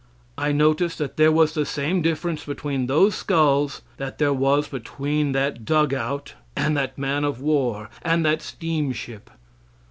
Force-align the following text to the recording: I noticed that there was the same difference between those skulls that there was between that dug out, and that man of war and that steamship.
I 0.35 0.51
noticed 0.51 0.97
that 0.97 1.17
there 1.17 1.31
was 1.31 1.53
the 1.53 1.63
same 1.63 2.01
difference 2.01 2.43
between 2.43 2.87
those 2.87 3.13
skulls 3.13 3.83
that 3.97 4.17
there 4.17 4.33
was 4.33 4.67
between 4.67 5.31
that 5.33 5.63
dug 5.63 5.93
out, 5.93 6.33
and 6.55 6.75
that 6.75 6.97
man 6.97 7.23
of 7.23 7.39
war 7.39 7.87
and 8.01 8.25
that 8.25 8.41
steamship. 8.41 9.29